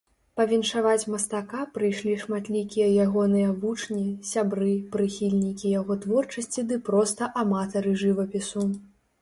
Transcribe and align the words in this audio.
Павіншаваць 0.39 1.09
мастака 1.15 1.65
прыйшлі 1.75 2.15
шматлікія 2.21 2.87
ягоныя 3.03 3.51
вучні, 3.65 4.03
сябры, 4.31 4.73
прыхільнікі 4.97 5.75
яго 5.75 5.99
творчасці 6.07 6.67
ды 6.73 6.83
проста 6.89 7.29
аматары 7.45 7.91
жывапісу. 8.07 8.69